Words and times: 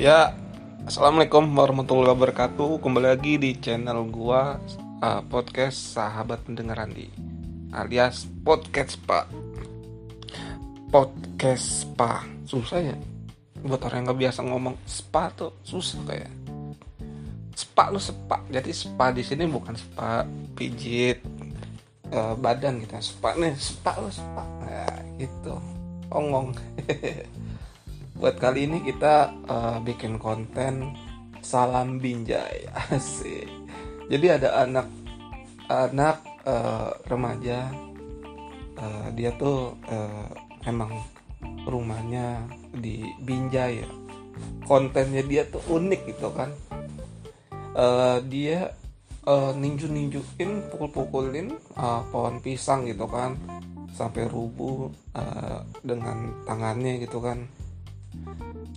Ya, 0.00 0.32
assalamualaikum 0.88 1.44
warahmatullahi 1.52 2.16
wabarakatuh. 2.16 2.80
Kembali 2.80 3.12
lagi 3.12 3.36
di 3.36 3.52
channel 3.52 4.08
gua 4.08 4.56
uh, 5.04 5.20
podcast 5.28 5.92
sahabat 5.92 6.40
pendengar 6.40 6.88
Andi 6.88 7.12
alias 7.68 8.24
podcast 8.40 8.96
Pak. 9.04 9.28
Podcast 10.88 11.84
Spa 11.84 12.24
susah 12.48 12.80
ya. 12.80 12.96
Buat 13.60 13.92
orang 13.92 14.00
yang 14.00 14.06
nggak 14.08 14.20
biasa 14.24 14.40
ngomong 14.40 14.80
spa 14.88 15.28
tuh 15.36 15.60
susah 15.68 16.00
kayak. 16.08 16.32
Spa 17.52 17.92
lu 17.92 18.00
spa. 18.00 18.40
Jadi 18.48 18.72
spa 18.72 19.12
di 19.12 19.20
sini 19.20 19.44
bukan 19.52 19.76
spa 19.76 20.24
pijit 20.56 21.20
uh, 22.08 22.32
badan 22.40 22.80
gitu. 22.80 22.96
Spa 23.04 23.36
nih, 23.36 23.52
spa 23.52 24.00
lu 24.00 24.08
spa. 24.08 24.48
Nah, 24.64 24.96
gitu. 25.20 25.60
Ongong. 26.08 26.56
buat 28.20 28.36
kali 28.36 28.68
ini 28.68 28.84
kita 28.84 29.32
uh, 29.48 29.80
bikin 29.80 30.20
konten 30.20 30.92
salam 31.40 31.96
binjai. 31.96 32.68
Asik. 32.92 33.48
Jadi 34.12 34.26
ada 34.28 34.60
anak 34.60 34.86
anak 35.72 36.20
uh, 36.44 36.92
remaja. 37.08 37.72
Uh, 38.76 39.08
dia 39.16 39.32
tuh 39.40 39.72
uh, 39.88 40.28
emang 40.68 41.00
rumahnya 41.64 42.44
di 42.76 43.08
Binjai 43.24 43.80
ya. 43.80 43.88
Kontennya 44.68 45.24
dia 45.24 45.48
tuh 45.48 45.64
unik 45.80 46.00
gitu 46.12 46.28
kan. 46.36 46.52
Uh, 47.72 48.20
dia 48.28 48.76
uh, 49.24 49.56
ninju 49.56 49.88
ninjuin 49.88 50.68
pukul 50.68 50.92
pukulin 50.92 51.56
uh, 51.72 52.04
pohon 52.12 52.36
pisang 52.44 52.84
gitu 52.84 53.08
kan. 53.08 53.40
Sampai 53.96 54.28
rubuh 54.28 54.92
uh, 55.16 55.64
dengan 55.80 56.44
tangannya 56.44 57.00
gitu 57.00 57.24
kan 57.24 57.48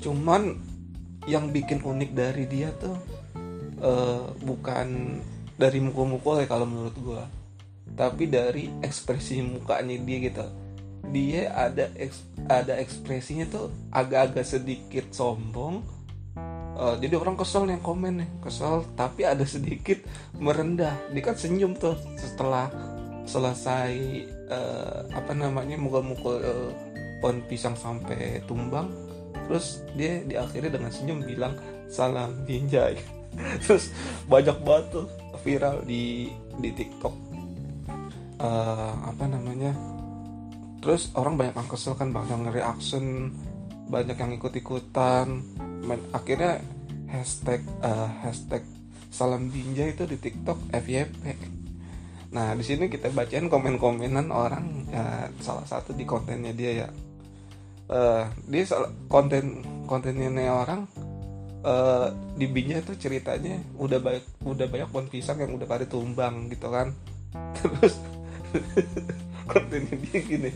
cuman 0.04 0.60
yang 1.30 1.50
bikin 1.56 1.80
unik 1.80 2.12
dari 2.12 2.44
dia 2.52 2.70
tuh 2.76 2.96
uh, 3.80 4.28
bukan 4.44 5.20
dari 5.56 5.80
mukul-mukul 5.80 6.44
ya 6.44 6.48
kalau 6.50 6.68
menurut 6.68 6.98
gue 7.00 7.24
tapi 7.94 8.26
dari 8.26 8.70
ekspresi 8.82 9.44
mukanya 9.46 9.98
dia 10.02 10.18
gitu. 10.24 10.46
Dia 11.14 11.54
ada 11.54 11.92
eks, 11.94 12.26
ada 12.50 12.80
ekspresinya 12.80 13.46
tuh 13.46 13.70
agak-agak 13.94 14.46
sedikit 14.48 15.06
sombong. 15.14 15.86
Uh, 16.74 16.98
jadi 16.98 17.22
orang 17.22 17.38
kesel 17.38 17.70
yang 17.70 17.86
komen 17.86 18.26
nih 18.26 18.30
kesel 18.42 18.82
tapi 18.98 19.30
ada 19.30 19.46
sedikit 19.46 20.02
merendah. 20.42 20.98
Dia 21.14 21.22
kan 21.22 21.38
senyum 21.38 21.78
tuh 21.78 21.94
setelah 22.18 22.74
selesai 23.30 23.94
uh, 24.50 25.00
apa 25.14 25.38
namanya 25.38 25.78
mukul-mukul 25.78 26.42
uh, 26.42 26.72
pohon 27.22 27.46
pisang 27.46 27.78
sampai 27.78 28.42
tumbang 28.50 28.90
terus 29.50 29.84
dia 29.98 30.24
diakhiri 30.24 30.72
dengan 30.72 30.92
senyum 30.92 31.24
bilang 31.24 31.54
salam 31.92 32.34
binjai 32.48 32.98
terus 33.66 33.90
banyak 34.30 34.58
banget 34.62 34.86
tuh 34.94 35.08
viral 35.44 35.84
di 35.84 36.32
di 36.62 36.70
TikTok. 36.72 37.16
Uh, 38.40 38.94
apa 39.10 39.26
namanya? 39.26 39.74
Terus 40.84 41.16
orang 41.16 41.40
banyak 41.40 41.56
yang 41.56 41.70
kesel 41.72 41.96
kan 41.96 42.12
banyak 42.12 42.30
yang 42.30 42.46
reaction 42.52 43.32
banyak 43.88 44.18
yang 44.18 44.32
ikut 44.36 44.54
ikutan 44.56 45.44
akhirnya 46.16 46.64
hashtag 47.12 47.62
uh, 47.84 48.10
hashtag 48.24 48.64
salam 49.14 49.52
binjai 49.52 49.94
itu 49.94 50.08
di 50.08 50.18
TikTok 50.18 50.72
FYP 50.72 51.24
nah 52.34 52.58
di 52.58 52.66
sini 52.66 52.90
kita 52.90 53.14
bacain 53.14 53.46
komen-komenan 53.46 54.34
orang 54.34 54.90
uh, 54.90 55.30
salah 55.38 55.68
satu 55.70 55.94
di 55.94 56.02
kontennya 56.02 56.50
dia 56.50 56.72
ya 56.86 56.90
uh, 57.94 58.26
dia 58.50 58.66
konten 59.08 59.62
kontennya 59.86 60.50
orang 60.50 60.90
uh, 61.62 62.10
di 62.34 62.50
Binja 62.50 62.82
itu 62.82 62.98
ceritanya 62.98 63.62
udah 63.78 64.02
banyak 64.02 64.26
udah 64.42 64.66
banyak 64.68 64.90
pohon 64.90 65.08
pisang 65.08 65.38
yang 65.38 65.54
udah 65.54 65.68
pada 65.70 65.86
tumbang 65.86 66.50
gitu 66.50 66.68
kan. 66.74 66.90
Terus 67.58 68.02
kontennya 69.46 69.96
dia 70.10 70.20
gini 70.24 70.52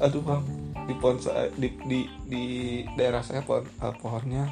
aduh 0.00 0.24
bang 0.24 0.42
di 0.88 0.94
pohon 0.98 1.20
di 1.54 1.68
di, 1.86 2.00
di 2.26 2.44
daerah 2.98 3.22
saya 3.22 3.44
pohon 3.44 3.62
uh, 3.78 3.94
pohonnya 4.02 4.50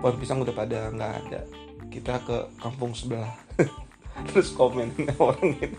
pohon 0.00 0.16
pisang 0.16 0.40
udah 0.40 0.54
pada 0.56 0.88
nggak 0.90 1.12
ada. 1.26 1.40
Kita 1.92 2.18
ke 2.24 2.38
kampung 2.58 2.96
sebelah. 2.96 3.36
Terus 4.32 4.56
komen 4.56 4.96
orang 5.20 5.52
ini 5.60 5.76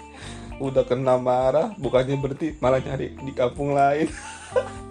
udah 0.58 0.85
kena 0.90 1.22
marah 1.22 1.74
bukannya 1.78 2.18
berarti 2.18 2.58
malah 2.58 2.81
nyari 2.81 3.14
di 3.14 3.29
kampung 3.34 3.78
lain 3.78 4.09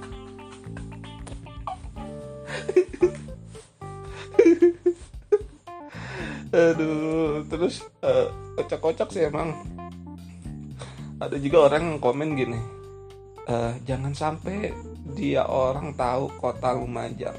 aduh 6.54 7.42
terus 7.50 7.82
uh, 8.02 8.30
kocak-kocak 8.58 9.08
sih 9.10 9.26
emang. 9.26 9.54
Ada 11.16 11.40
juga 11.40 11.72
orang 11.72 11.96
yang 11.96 12.00
komen 12.04 12.36
gini 12.36 12.60
uh, 13.48 13.72
jangan 13.88 14.12
sampai 14.12 14.68
dia 15.16 15.48
orang 15.48 15.96
tahu 15.96 16.28
kota 16.36 16.76
Lumajang. 16.76 17.36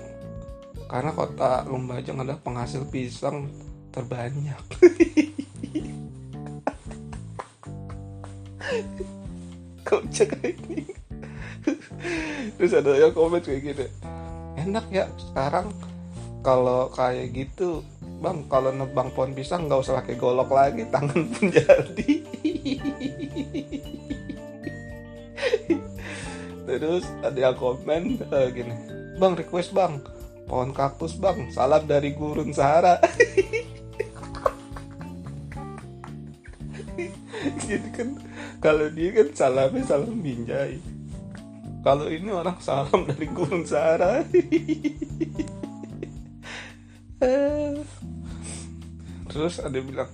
Karena 0.88 1.12
kota 1.14 1.62
Lumajang 1.68 2.24
adalah 2.24 2.42
penghasil 2.42 2.88
pisang 2.90 3.52
terbanyak. 3.94 4.58
Kocak 9.88 10.36
ini. 10.44 10.84
Terus 12.60 12.74
ada 12.76 12.92
yang 12.98 13.14
komen 13.16 13.40
kayak 13.44 13.62
gitu 13.72 13.86
enak 14.58 14.86
ya 14.90 15.06
sekarang 15.16 15.70
kalau 16.42 16.90
kayak 16.92 17.32
gitu 17.32 17.86
bang 18.18 18.50
kalau 18.50 18.74
nebang 18.74 19.14
pohon 19.14 19.38
pisang 19.38 19.70
nggak 19.70 19.82
usah 19.82 20.02
pakai 20.02 20.18
golok 20.18 20.50
lagi 20.50 20.84
tangan 20.94 21.22
pun 21.30 21.46
jadi. 21.54 22.12
Terus 26.68 27.06
ada 27.24 27.40
yang 27.40 27.56
komen 27.56 28.28
uh, 28.28 28.48
gini. 28.52 28.76
Bang 29.18 29.38
request 29.38 29.72
bang. 29.72 30.02
Pohon 30.50 30.76
kaktus 30.76 31.16
bang. 31.16 31.48
Salam 31.54 31.88
dari 31.88 32.12
gurun 32.12 32.52
Sahara. 32.52 33.00
Jadi 37.64 37.90
kan. 37.98 38.10
Kalau 38.58 38.90
dia 38.92 39.14
kan 39.14 39.28
salamnya 39.32 39.86
salam 39.86 40.20
binjai. 40.20 40.82
Kalau 41.86 42.12
ini 42.12 42.28
orang 42.34 42.60
salam 42.60 43.08
dari 43.08 43.30
gurun 43.32 43.64
Sahara 43.64 44.26
terus 49.38 49.62
ada 49.62 49.78
bilang 49.78 50.10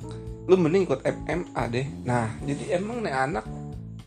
lu 0.51 0.59
mending 0.59 0.83
ikut 0.83 1.07
MMA 1.07 1.63
deh. 1.71 1.87
Nah 2.03 2.35
jadi 2.43 2.83
emang 2.83 3.07
nih 3.07 3.15
anak 3.15 3.47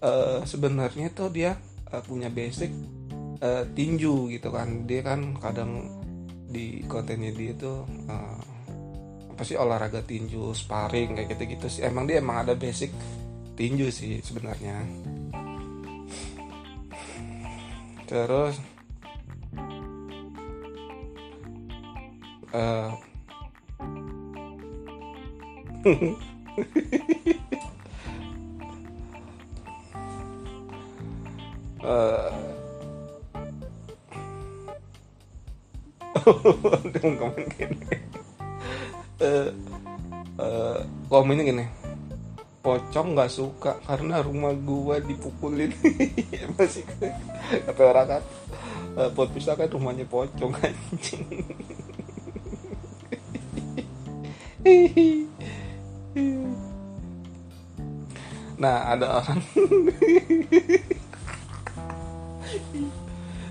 uh, 0.04 0.44
sebenarnya 0.44 1.08
tuh 1.16 1.32
dia 1.32 1.56
uh, 1.88 2.04
punya 2.04 2.28
basic 2.28 2.68
uh, 3.40 3.64
tinju 3.72 4.28
gitu 4.28 4.52
kan. 4.52 4.84
Dia 4.84 5.00
kan 5.00 5.40
kadang 5.40 5.88
di 6.52 6.84
kontennya 6.84 7.32
dia 7.32 7.56
tuh 7.56 7.88
uh, 8.12 8.40
apa 9.32 9.42
sih 9.48 9.56
olahraga 9.56 10.04
tinju 10.04 10.52
sparring 10.52 11.16
kayak 11.16 11.32
gitu 11.32 11.42
gitu 11.56 11.66
sih. 11.72 11.82
Emang 11.88 12.04
dia 12.04 12.20
emang 12.20 12.44
ada 12.44 12.52
basic 12.52 12.92
tinju 13.56 13.88
sih 13.88 14.20
sebenarnya. 14.20 14.84
Terus 18.04 18.60
uh, 22.52 23.05
uh, 25.86 25.94
komen 37.02 37.46
gini. 37.54 37.78
Uh, 39.22 39.54
uh, 40.42 40.82
komennya 41.06 41.46
gini. 41.46 41.66
Pocong 42.66 43.14
nggak 43.14 43.30
suka 43.30 43.78
karena 43.86 44.18
rumah 44.26 44.50
gua 44.58 44.98
dipukulin. 44.98 45.70
Masih 46.58 46.82
kata 47.46 47.82
orang 47.86 48.18
kan 48.18 48.22
uh, 48.96 49.10
pot 49.12 49.30
pisah 49.30 49.54
kan 49.54 49.68
rumahnya 49.70 50.08
pocong 50.08 50.56
anjing 50.58 51.22
nah 58.56 58.88
ada 58.88 59.20
orang 59.20 59.40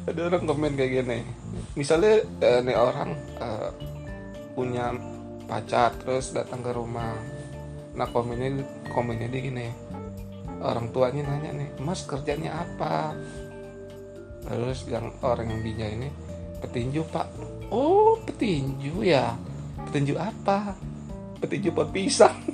ada 0.05 0.19
orang 0.29 0.43
komen 0.45 0.73
kayak 0.77 0.91
gini. 1.01 1.19
Misalnya 1.73 2.21
uh, 2.41 2.61
nih 2.61 2.77
orang 2.77 3.11
uh, 3.41 3.69
punya 4.53 4.93
pacar 5.49 5.93
terus 6.01 6.33
datang 6.33 6.61
ke 6.61 6.71
rumah. 6.73 7.17
Nah 7.97 8.07
komennya 8.09 8.61
komennya 8.93 9.29
dia 9.29 9.41
gini. 9.41 9.67
Orang 10.61 10.93
tuanya 10.93 11.25
nanya 11.25 11.51
nih 11.57 11.69
mas 11.81 12.05
kerjanya 12.05 12.65
apa? 12.65 13.17
Terus 14.45 14.85
yang 14.85 15.09
orang 15.25 15.49
yang 15.49 15.61
binja 15.65 15.85
ini 15.89 16.09
petinju 16.61 17.01
pak. 17.09 17.27
Oh 17.73 18.17
petinju 18.25 19.01
ya? 19.01 19.33
Petinju 19.89 20.17
apa? 20.21 20.77
Petinju 21.41 21.73
pot 21.73 21.89
pisang 21.89 22.44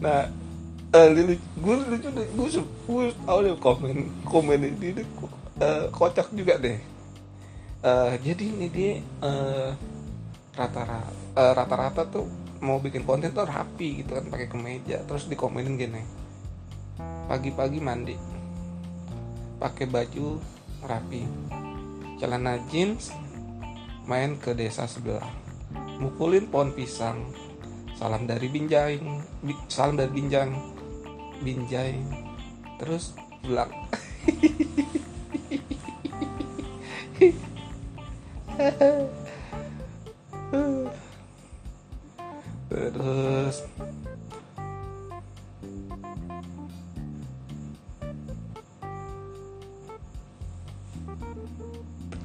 nah 0.00 0.24
eh 0.90 1.38
gue 1.38 1.74
lucu 1.86 2.08
deh 2.10 2.26
gue 2.34 2.48
gue 2.64 3.04
tahu 3.22 3.38
deh 3.46 3.54
komen 3.62 3.96
komen 4.26 4.60
ini 4.64 5.02
deh 5.02 5.06
uh, 5.60 5.86
kocak 5.92 6.32
juga 6.34 6.56
deh. 6.58 6.80
Uh, 7.80 8.12
jadi 8.20 8.44
ini 8.44 8.66
dia 8.68 8.92
uh, 9.24 9.72
rata-rata 10.52 11.08
uh, 11.32 11.52
rata-rata 11.56 12.02
tuh 12.04 12.28
mau 12.60 12.76
bikin 12.76 13.08
konten 13.08 13.32
tuh 13.32 13.48
rapi 13.48 14.04
gitu 14.04 14.20
kan 14.20 14.28
pakai 14.28 14.48
kemeja 14.52 15.00
terus 15.08 15.24
dikomenin 15.28 15.80
gini. 15.80 16.02
Pagi-pagi 17.30 17.80
mandi 17.80 18.16
pakai 19.56 19.86
baju 19.88 20.40
rapi. 20.84 21.22
Celana 22.20 22.60
jeans 22.68 23.16
main 24.08 24.36
ke 24.38 24.54
desa 24.56 24.86
sebelah. 24.86 25.26
Mukulin 26.00 26.48
pohon 26.48 26.72
pisang. 26.72 27.28
Salam 27.98 28.24
dari 28.24 28.48
binjai. 28.48 28.96
Salam 29.68 29.96
dari 30.00 30.12
binjang 30.12 30.52
binjai. 31.44 32.00
Terus 32.80 33.12
pulang 33.44 33.68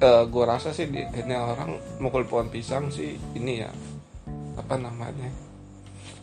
uh, 0.06 0.24
gue 0.30 0.44
rasa 0.46 0.69
sih 0.69 0.86
di, 0.86 1.02
ini 1.02 1.34
orang 1.34 1.81
mukul 1.98 2.30
pohon 2.30 2.54
pisang 2.54 2.94
sih 2.94 3.18
ini 3.34 3.66
ya 3.66 3.69
apa 4.56 4.78
namanya 4.78 5.34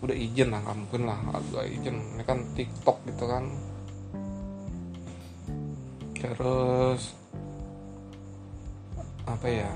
udah 0.03 0.15
izin 0.19 0.51
lah 0.51 0.63
nggak 0.63 0.79
mungkin 0.79 1.03
lah 1.07 1.19
agak 1.31 1.67
izin 1.71 1.97
ini 2.15 2.23
kan 2.27 2.39
TikTok 2.55 2.99
gitu 3.07 3.27
kan. 3.27 3.45
Terus 6.19 7.15
apa 9.27 9.47
ya? 9.47 9.71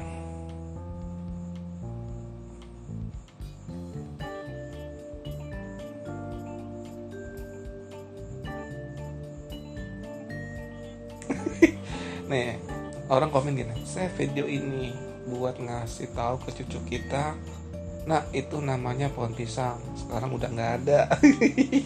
Nih 12.30 12.75
orang 13.06 13.30
komen 13.30 13.54
gini 13.54 13.86
saya 13.86 14.10
video 14.18 14.50
ini 14.50 14.90
buat 15.26 15.58
ngasih 15.58 16.14
tahu 16.14 16.38
ke 16.46 16.62
cucu 16.62 16.78
kita. 16.96 17.34
Nah 18.06 18.22
itu 18.30 18.62
namanya 18.62 19.10
pohon 19.10 19.34
pisang. 19.34 19.82
Sekarang 19.98 20.30
udah 20.30 20.46
nggak 20.46 20.72
ada. 20.82 21.10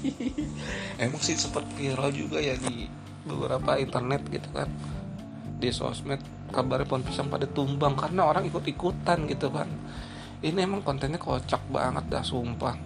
Emang 1.02 1.20
sih 1.24 1.36
sempat 1.40 1.64
viral 1.72 2.12
juga 2.12 2.36
ya 2.36 2.52
di 2.60 2.84
beberapa 3.24 3.80
internet 3.80 4.28
gitu 4.28 4.48
kan. 4.52 4.68
Di 5.56 5.72
sosmed 5.72 6.20
kabarnya 6.52 6.84
pohon 6.84 7.04
pisang 7.04 7.32
pada 7.32 7.48
tumbang 7.48 7.96
karena 7.96 8.28
orang 8.28 8.44
ikut 8.44 8.64
ikutan 8.68 9.24
gitu 9.24 9.48
kan. 9.48 9.68
Ini 10.44 10.68
emang 10.68 10.84
kontennya 10.84 11.20
kocak 11.20 11.64
banget 11.72 12.04
dah 12.12 12.24
sumpah. 12.24 12.76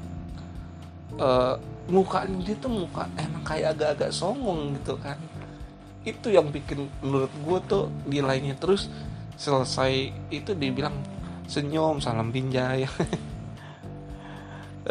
Uh, 1.15 1.55
mukanya 1.87 2.43
dia 2.43 2.57
tuh 2.59 2.73
muka 2.73 3.07
emang 3.15 3.45
kayak 3.47 3.79
agak-agak 3.79 4.11
songong 4.11 4.75
gitu 4.81 4.99
kan 4.99 5.15
itu 6.05 6.29
yang 6.29 6.53
bikin 6.53 6.85
menurut 7.01 7.33
gue 7.33 7.59
tuh 7.65 7.89
nilainya 8.05 8.61
terus 8.61 8.93
selesai. 9.41 10.12
Itu 10.29 10.53
dibilang 10.53 10.93
senyum 11.49 12.01
salam 12.01 12.29
binjai. 12.29 12.85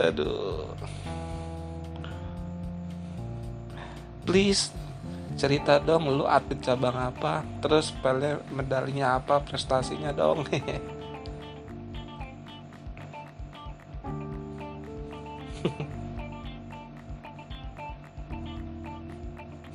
Aduh. 0.10 0.74
Please 4.24 4.72
cerita 5.38 5.82
dong 5.82 6.10
lu 6.10 6.26
atlet 6.26 6.62
cabang 6.62 6.98
apa? 6.98 7.46
Terus 7.62 7.94
pele 8.02 8.42
medalinya 8.50 9.22
apa? 9.22 9.42
Prestasinya 9.42 10.14
dong. 10.14 10.46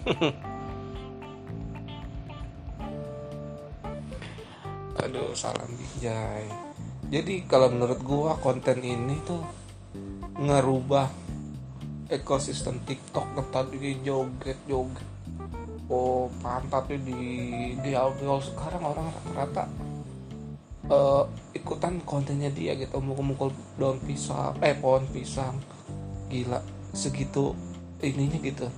aduh 0.09 0.33
salam 5.35 5.69
bijay 5.75 6.45
jadi 7.09 7.49
kalau 7.49 7.73
menurut 7.73 8.01
gua 8.05 8.37
konten 8.41 8.85
ini 8.85 9.17
tuh 9.25 9.41
ngerubah 10.39 11.09
ekosistem 12.09 12.81
TikTok 12.85 13.37
tadi 13.53 14.01
joget 14.05 14.61
joget 14.69 15.09
oh 15.89 16.29
pantatnya 16.45 17.01
di 17.01 17.21
di 17.81 17.91
audio 17.97 18.37
sekarang 18.41 18.85
orang 18.85 19.09
rata-rata 19.09 19.89
uh, 20.93 21.25
ikutan 21.53 22.01
kontennya 22.03 22.51
dia 22.53 22.75
gitu. 22.77 22.99
Mukul-mukul 23.01 23.53
daun 23.77 24.01
pisang 24.03 24.57
eh 24.65 24.77
pohon 24.77 25.05
pisang. 25.13 25.57
Gila 26.29 26.61
segitu 26.93 27.57
ininya 28.05 28.41
gitu. 28.43 28.69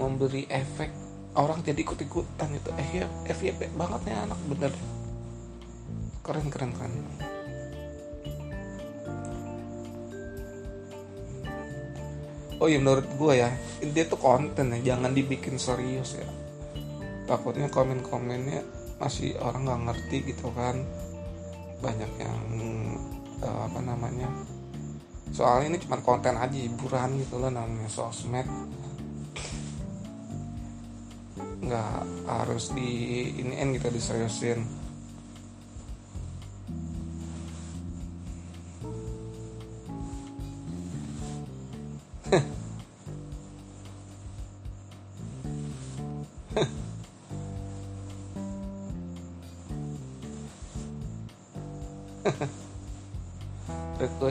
Memberi 0.00 0.48
efek. 0.48 0.92
Orang 1.32 1.64
jadi 1.64 1.80
ikut-ikutan 1.80 2.48
gitu. 2.52 2.70
Eh 2.76 2.88
ya 3.04 3.06
FYP 3.32 3.72
banget 3.76 4.00
nih 4.04 4.16
anak 4.16 4.40
bener 4.48 4.72
keren 6.22 6.46
keren 6.54 6.70
keren. 6.70 6.94
Oh 12.62 12.70
iya 12.70 12.78
menurut 12.78 13.10
gue 13.18 13.42
ya 13.42 13.50
dia 13.82 14.06
tuh 14.06 14.22
konten 14.22 14.70
ya 14.70 14.94
jangan 14.94 15.10
dibikin 15.10 15.58
serius 15.58 16.14
ya. 16.14 16.28
Takutnya 17.26 17.66
komen-komennya 17.66 18.62
masih 19.02 19.34
orang 19.42 19.66
nggak 19.66 19.82
ngerti 19.90 20.16
gitu 20.30 20.54
kan. 20.54 20.78
Banyak 21.82 22.12
yang 22.22 22.42
uh, 23.42 23.66
apa 23.66 23.82
namanya 23.82 24.30
soalnya 25.34 25.74
ini 25.74 25.78
cuma 25.82 25.98
konten 25.98 26.38
aja 26.38 26.54
hiburan 26.54 27.18
gitu 27.18 27.42
loh 27.42 27.50
namanya 27.50 27.90
sosmed. 27.90 28.46
Nggak 31.66 31.98
harus 32.30 32.70
di 32.70 32.90
ini 33.42 33.74
gitu 33.74 33.90
diseriusin 33.90 34.81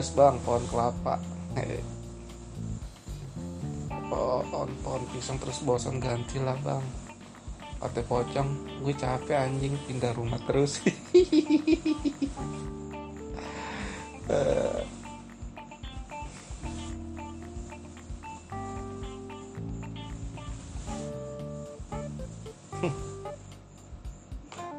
request 0.02 0.18
bang 0.18 0.34
pohon 0.42 0.66
kelapa. 0.66 1.14
Pohon 4.10 4.70
pohon 4.82 5.02
pisang 5.14 5.38
terus 5.38 5.62
bosan 5.62 6.02
ganti 6.02 6.42
lah 6.42 6.58
bang. 6.66 6.82
Ate 7.78 8.02
pocong 8.02 8.82
gue 8.82 8.98
capek 8.98 9.46
anjing 9.46 9.78
pindah 9.86 10.10
rumah 10.18 10.42
terus. 10.42 10.82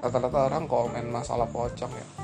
Rata-rata 0.03 0.51
orang 0.51 0.67
komen 0.67 1.15
masalah 1.15 1.47
pocong 1.47 1.95
ya 1.95 2.23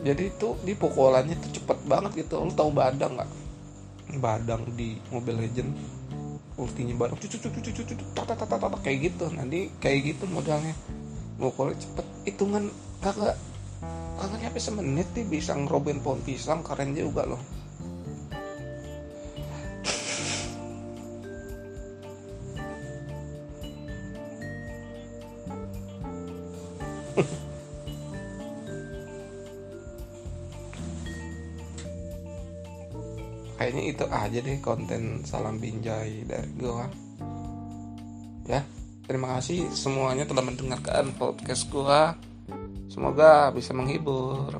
jadi 0.00 0.32
itu 0.32 0.56
di 0.64 0.72
pukulannya 0.72 1.36
tuh 1.36 1.50
cepet 1.60 1.78
banget 1.84 2.24
gitu. 2.24 2.40
Lu 2.40 2.52
tahu 2.52 2.72
badang 2.72 3.20
nggak? 3.20 3.30
Badang 4.18 4.62
di 4.74 4.96
Mobile 5.12 5.46
Legend 5.46 5.70
ultinya 6.60 6.92
badang 6.92 7.16
cucu 7.16 7.36
cucu 7.40 7.60
cucu 7.60 7.82
cucu 7.84 8.04
kayak 8.80 8.98
gitu. 9.12 9.24
Nanti 9.32 9.68
kayak 9.80 10.16
gitu 10.16 10.24
modalnya. 10.28 10.72
Mukulnya 11.36 11.76
cepet. 11.76 12.06
Hitungan 12.28 12.72
kagak 13.00 13.36
kagak 14.20 14.38
nyampe 14.44 14.60
semenit 14.60 15.08
nih 15.16 15.24
bisa 15.24 15.56
ngerobin 15.56 16.04
pohon 16.04 16.20
pisang 16.20 16.60
keren 16.60 16.92
juga 16.92 17.24
loh 17.24 17.40
kayaknya 33.60 33.92
itu 33.92 34.04
aja 34.08 34.38
deh 34.40 34.56
konten 34.64 35.20
salam 35.28 35.60
binjai 35.60 36.24
dari 36.24 36.48
gua. 36.56 36.88
Ya 38.48 38.64
terima 39.04 39.36
kasih 39.36 39.68
semuanya 39.76 40.24
telah 40.24 40.40
mendengarkan 40.40 41.12
podcast 41.20 41.68
gua. 41.68 42.16
Semoga 42.88 43.52
bisa 43.52 43.76
menghibur 43.76 44.56